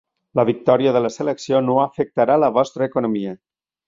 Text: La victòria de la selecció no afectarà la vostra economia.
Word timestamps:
La 0.37 0.43
victòria 0.49 0.93
de 0.95 1.01
la 1.05 1.11
selecció 1.15 1.59
no 1.65 1.75
afectarà 1.81 2.39
la 2.45 2.49
vostra 2.57 2.89
economia. 2.93 3.35